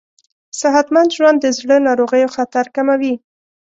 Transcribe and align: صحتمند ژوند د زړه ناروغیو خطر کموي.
صحتمند 0.59 1.09
ژوند 1.17 1.37
د 1.41 1.45
زړه 1.57 1.75
ناروغیو 1.87 2.33
خطر 2.35 2.65
کموي. 2.75 3.13